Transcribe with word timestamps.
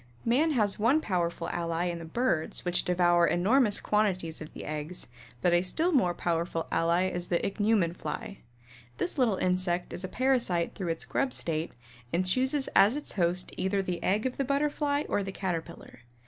Man 0.25 0.53
has 0.53 0.79
one 0.79 0.99
powerful 0.99 1.47
ally 1.49 1.85
in 1.85 1.99
the 1.99 2.05
birds 2.05 2.65
which 2.65 2.85
devour 2.85 3.27
enormous 3.27 3.79
quantities 3.79 4.41
of 4.41 4.51
these 4.51 4.63
eggs, 4.65 5.07
but 5.43 5.53
a 5.53 5.61
still 5.61 5.91
more 5.91 6.15
powerful 6.15 6.65
ally 6.71 7.07
is 7.07 7.27
the 7.27 7.37
Ichneumon 7.45 7.93
Fly. 7.95 8.39
This 8.97 9.19
little 9.19 9.37
insect 9.37 9.93
is 9.93 10.03
a 10.03 10.07
parasite 10.07 10.73
through 10.73 10.87
its 10.87 11.05
grub 11.05 11.33
state 11.33 11.73
and 12.11 12.25
chooses 12.25 12.67
as 12.75 12.97
its 12.97 13.11
host 13.11 13.51
either 13.57 13.83
the 13.83 14.01
egg 14.01 14.25
of 14.25 14.37
the 14.37 14.43
Butterfly 14.43 15.03
or 15.07 15.21
the 15.21 15.31
Caterpillar. 15.31 15.99